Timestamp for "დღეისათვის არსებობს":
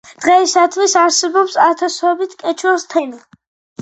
0.21-1.59